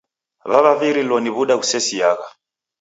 W'avavirilo 0.49 1.15
ni 1.19 1.29
w'uda 1.35 1.55
ghusesiagha. 1.59 2.27